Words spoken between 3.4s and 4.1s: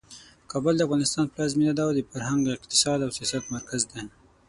مرکز دی.